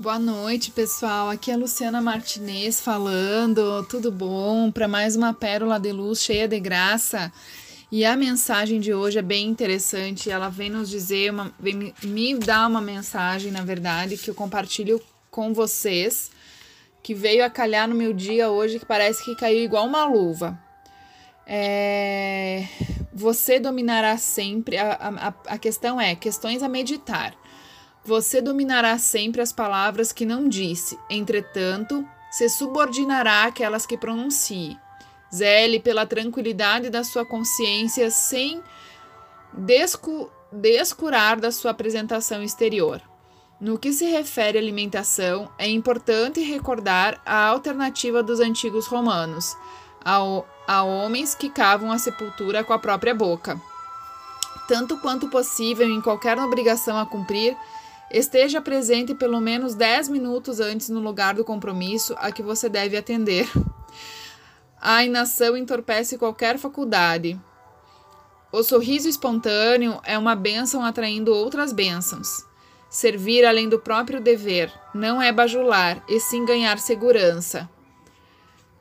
[0.00, 1.28] Boa noite, pessoal.
[1.28, 3.84] Aqui é a Luciana Martinez falando.
[3.84, 4.70] Tudo bom?
[4.70, 7.30] Para mais uma pérola de luz cheia de graça.
[7.92, 10.30] E a mensagem de hoje é bem interessante.
[10.30, 15.02] Ela vem nos dizer, uma, vem me dar uma mensagem, na verdade, que eu compartilho
[15.30, 16.30] com vocês,
[17.02, 20.58] que veio a calhar no meu dia hoje, que parece que caiu igual uma luva.
[21.46, 22.66] É,
[23.12, 24.78] você dominará sempre.
[24.78, 24.94] A,
[25.46, 27.36] a, a questão é questões a meditar.
[28.04, 34.78] Você dominará sempre as palavras que não disse, entretanto, se subordinará àquelas que pronuncie.
[35.32, 38.62] Zele pela tranquilidade da sua consciência sem
[39.52, 43.00] descu descurar da sua apresentação exterior.
[43.60, 49.54] No que se refere à alimentação, é importante recordar a alternativa dos antigos romanos,
[50.02, 50.18] a,
[50.66, 53.60] a homens que cavam a sepultura com a própria boca.
[54.66, 57.54] Tanto quanto possível, em qualquer obrigação a cumprir,
[58.10, 62.96] Esteja presente pelo menos 10 minutos antes no lugar do compromisso a que você deve
[62.96, 63.48] atender.
[64.80, 67.38] A inação entorpece qualquer faculdade.
[68.50, 72.44] O sorriso espontâneo é uma bênção atraindo outras bênçãos.
[72.88, 77.70] Servir além do próprio dever não é bajular, e sim ganhar segurança.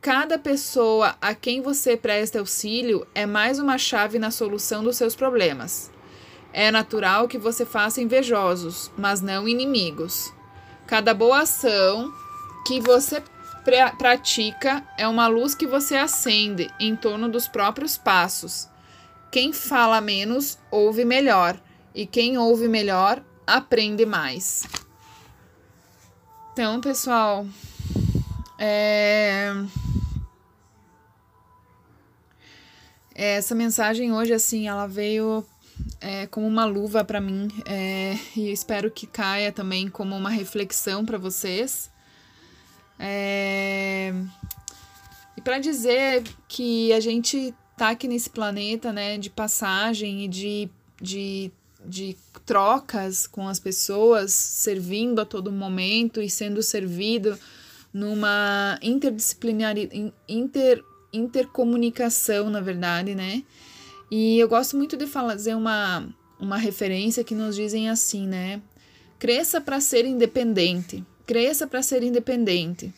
[0.00, 5.14] Cada pessoa a quem você presta auxílio é mais uma chave na solução dos seus
[5.14, 5.90] problemas.
[6.52, 10.32] É natural que você faça invejosos, mas não inimigos.
[10.86, 12.12] Cada boa ação
[12.66, 13.22] que você
[13.64, 18.68] pra pratica é uma luz que você acende em torno dos próprios passos.
[19.30, 21.60] Quem fala menos ouve melhor,
[21.94, 24.64] e quem ouve melhor aprende mais.
[26.52, 27.46] Então, pessoal,
[28.58, 29.52] é...
[33.14, 35.44] essa mensagem hoje, assim, ela veio
[36.00, 41.04] é, como uma luva para mim é, e espero que caia também como uma reflexão
[41.04, 41.90] para vocês.
[42.98, 44.12] É,
[45.36, 50.70] e para dizer que a gente tá aqui nesse planeta, né, de passagem e de,
[51.00, 51.50] de,
[51.84, 57.38] de trocas com as pessoas, servindo a todo momento e sendo servido
[57.92, 59.74] numa interdisciplinar
[60.28, 63.42] inter, intercomunicação, na verdade, né?
[64.10, 68.60] E eu gosto muito de fazer uma, uma referência que nos dizem assim, né?
[69.18, 71.04] Cresça para ser independente.
[71.24, 72.92] Cresça para ser independente.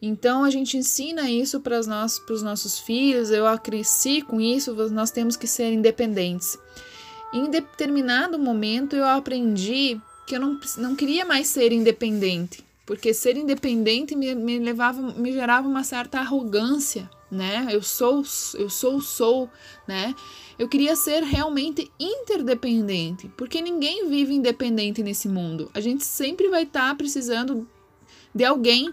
[0.00, 3.30] Então a gente ensina isso para os nossos, nossos filhos.
[3.30, 6.56] Eu cresci com isso, nós temos que ser independentes.
[7.32, 13.36] Em determinado momento eu aprendi que eu não, não queria mais ser independente, porque ser
[13.36, 17.68] independente me, me levava, me gerava uma certa arrogância né?
[17.70, 18.22] Eu sou,
[18.54, 19.50] eu sou, sou,
[19.86, 20.14] né?
[20.58, 25.70] Eu queria ser realmente interdependente, porque ninguém vive independente nesse mundo.
[25.74, 27.68] A gente sempre vai estar tá precisando
[28.34, 28.92] de alguém,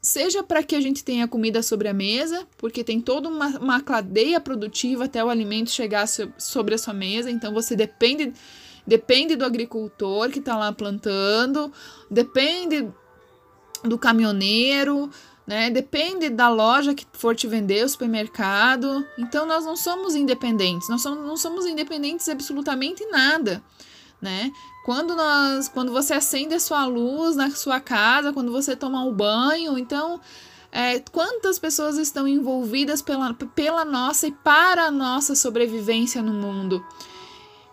[0.00, 3.80] seja para que a gente tenha comida sobre a mesa, porque tem toda uma, uma
[3.80, 8.32] cadeia produtiva até o alimento chegar sobre a sua mesa, então você depende
[8.86, 11.72] depende do agricultor que está lá plantando,
[12.10, 12.86] depende
[13.82, 15.10] do caminhoneiro,
[15.46, 15.70] né?
[15.70, 19.06] Depende da loja que for te vender, o supermercado.
[19.18, 23.62] Então nós não somos independentes, nós somos, não somos independentes absolutamente nada,
[24.20, 24.50] né?
[24.84, 29.12] Quando nós, quando você acende a sua luz na sua casa, quando você toma um
[29.12, 30.20] banho, então
[30.70, 36.84] é, quantas pessoas estão envolvidas pela, pela nossa e para a nossa sobrevivência no mundo?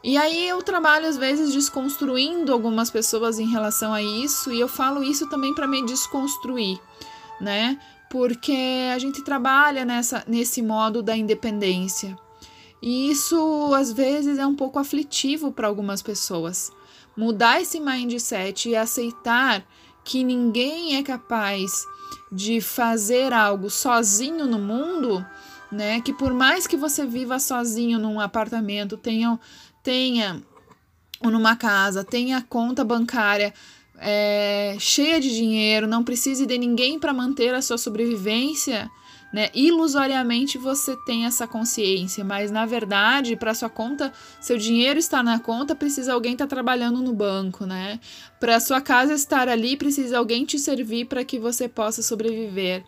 [0.03, 4.67] E aí eu trabalho às vezes desconstruindo algumas pessoas em relação a isso, e eu
[4.67, 6.79] falo isso também para me desconstruir
[7.41, 7.77] né?
[8.09, 12.17] Porque a gente trabalha nessa, nesse modo da independência.
[12.81, 16.71] E isso às vezes é um pouco aflitivo para algumas pessoas.
[17.15, 19.65] Mudar esse mindset e aceitar
[20.03, 21.85] que ninguém é capaz
[22.31, 25.25] de fazer algo sozinho no mundo,
[25.71, 26.01] né?
[26.01, 29.39] Que por mais que você viva sozinho num apartamento, tenha,
[29.83, 30.41] tenha
[31.23, 33.53] ou numa casa, tenha conta bancária
[34.01, 38.89] é, cheia de dinheiro, não precise de ninguém para manter a sua sobrevivência,
[39.31, 39.49] né?
[39.53, 44.11] Ilusoriamente você tem essa consciência, mas na verdade, para sua conta,
[44.41, 47.99] seu dinheiro estar na conta, precisa alguém estar tá trabalhando no banco, né?
[48.39, 52.83] Para sua casa estar ali, precisa alguém te servir para que você possa sobreviver.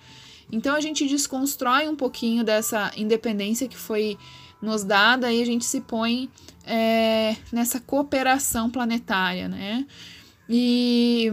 [0.51, 4.17] Então a gente desconstrói um pouquinho dessa independência que foi
[4.61, 6.29] nos dada e a gente se põe
[6.65, 9.85] é, nessa cooperação planetária, né?
[10.49, 11.31] E,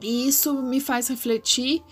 [0.00, 1.82] e isso me faz refletir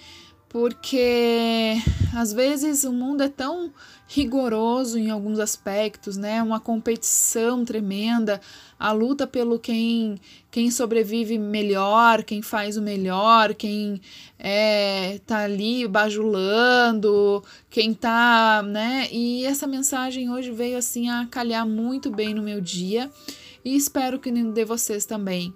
[0.49, 1.77] porque
[2.15, 3.71] às vezes o mundo é tão
[4.09, 6.43] rigoroso em alguns aspectos, né?
[6.43, 8.41] Uma competição tremenda,
[8.79, 10.19] a luta pelo quem
[10.51, 14.01] quem sobrevive melhor, quem faz o melhor, quem
[14.39, 19.09] é, tá ali bajulando, quem tá, né?
[19.13, 23.11] E essa mensagem hoje veio assim a calhar muito bem no meu dia
[23.67, 25.53] e espero que de vocês também.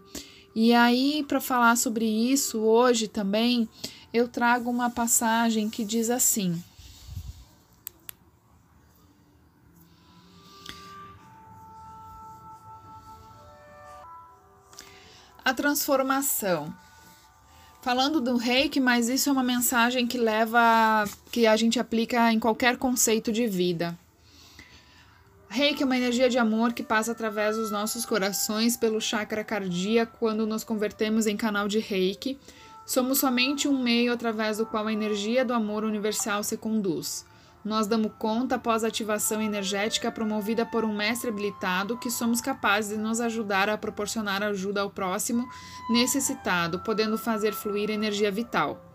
[0.52, 3.68] E aí, para falar sobre isso hoje também,
[4.12, 6.60] eu trago uma passagem que diz assim:
[15.44, 16.74] A transformação.
[17.80, 22.40] Falando do reiki, mas isso é uma mensagem que leva, que a gente aplica em
[22.40, 23.96] qualquer conceito de vida.
[25.52, 30.16] Reiki é uma energia de amor que passa através dos nossos corações pelo chakra cardíaco
[30.16, 32.38] quando nos convertemos em canal de Reiki.
[32.86, 37.26] Somos somente um meio através do qual a energia do amor universal se conduz.
[37.64, 42.96] Nós damos conta, após a ativação energética promovida por um mestre habilitado, que somos capazes
[42.96, 45.44] de nos ajudar a proporcionar ajuda ao próximo
[45.90, 48.89] necessitado, podendo fazer fluir energia vital.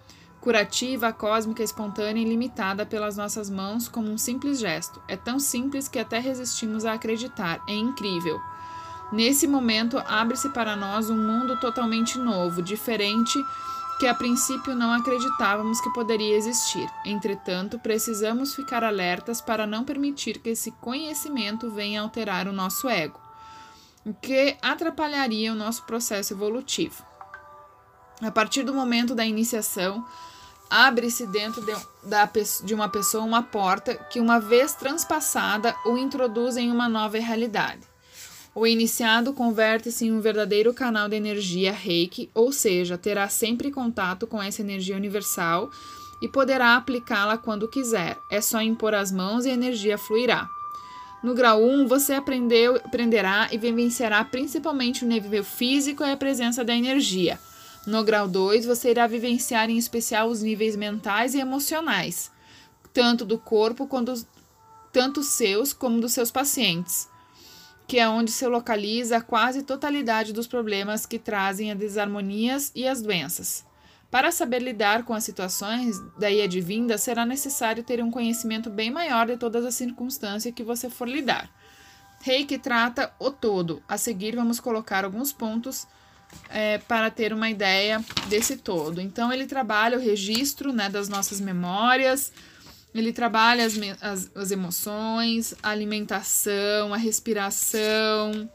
[0.45, 5.01] Curativa, cósmica, espontânea e limitada pelas nossas mãos como um simples gesto.
[5.07, 7.63] É tão simples que até resistimos a acreditar.
[7.67, 8.39] É incrível.
[9.11, 13.39] Nesse momento, abre-se para nós um mundo totalmente novo, diferente
[13.99, 16.87] que a princípio não acreditávamos que poderia existir.
[17.03, 23.19] Entretanto, precisamos ficar alertas para não permitir que esse conhecimento venha alterar o nosso ego,
[24.05, 27.03] o que atrapalharia o nosso processo evolutivo.
[28.21, 30.05] A partir do momento da iniciação,
[30.75, 31.73] abre-se dentro de,
[32.03, 32.29] da,
[32.63, 37.81] de uma pessoa uma porta que, uma vez transpassada, o introduz em uma nova realidade.
[38.53, 44.27] O iniciado converte-se em um verdadeiro canal de energia reiki, ou seja, terá sempre contato
[44.27, 45.69] com essa energia universal
[46.21, 48.17] e poderá aplicá-la quando quiser.
[48.29, 50.47] É só impor as mãos e a energia fluirá.
[51.23, 56.63] No grau 1, você aprendeu, aprenderá e vivenciará principalmente o nível físico e a presença
[56.63, 57.39] da energia.
[57.85, 62.31] No grau 2, você irá vivenciar em especial os níveis mentais e emocionais,
[62.93, 64.13] tanto do corpo quanto
[64.91, 67.09] tanto seus como dos seus pacientes
[67.87, 72.87] que é onde se localiza a quase totalidade dos problemas que trazem as desarmonias e
[72.87, 73.65] as doenças.
[74.09, 79.27] Para saber lidar com as situações daí advindas, será necessário ter um conhecimento bem maior
[79.27, 81.49] de todas as circunstâncias que você for lidar.
[82.21, 83.83] Reiki trata o todo.
[83.87, 85.85] A seguir, vamos colocar alguns pontos
[86.49, 89.01] é, para ter uma ideia desse todo.
[89.01, 92.31] Então, ele trabalha o registro né, das nossas memórias,
[92.93, 98.49] ele trabalha as, as, as emoções, a alimentação, a respiração.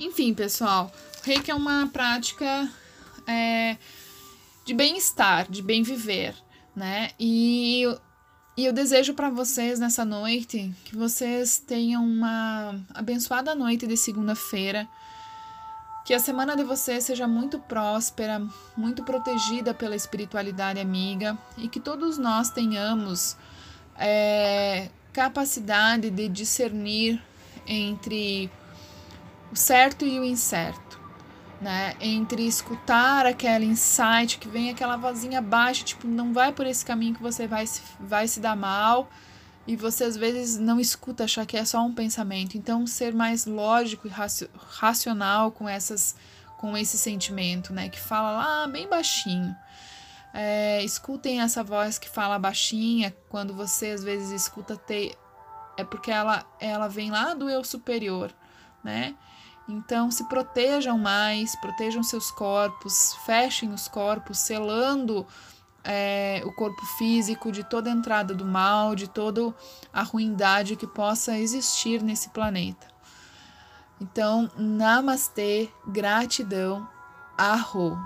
[0.00, 0.92] Enfim, pessoal,
[1.22, 2.68] o reiki é uma prática
[3.26, 3.76] é,
[4.64, 6.34] de bem-estar, de bem viver,
[6.74, 7.10] né?
[7.18, 7.84] E,
[8.56, 14.88] e eu desejo para vocês nessa noite que vocês tenham uma abençoada noite de segunda-feira
[16.04, 18.46] que a semana de você seja muito próspera,
[18.76, 23.36] muito protegida pela espiritualidade amiga e que todos nós tenhamos
[23.96, 27.22] é, capacidade de discernir
[27.66, 28.50] entre
[29.50, 31.00] o certo e o incerto,
[31.58, 31.94] né?
[31.98, 37.14] Entre escutar aquele insight que vem aquela vozinha baixa, tipo, não vai por esse caminho
[37.14, 37.64] que você vai,
[37.98, 39.08] vai se dar mal
[39.66, 42.56] e você às vezes não escuta, achar que é só um pensamento.
[42.56, 44.12] Então, ser mais lógico e
[44.78, 46.14] racional com essas
[46.58, 47.90] com esse sentimento, né?
[47.90, 49.54] Que fala lá bem baixinho.
[50.32, 55.14] É, escutem essa voz que fala baixinha quando você às vezes escuta ter
[55.76, 58.32] é porque ela ela vem lá do eu superior,
[58.82, 59.14] né?
[59.68, 65.26] Então se protejam mais, protejam seus corpos, fechem os corpos, selando
[65.84, 69.54] é, o corpo físico de toda entrada do mal, de toda
[69.92, 72.86] a ruindade que possa existir nesse planeta.
[74.00, 76.88] Então, namastê, gratidão,
[77.36, 77.96] arro.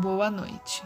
[0.00, 0.82] Boa noite.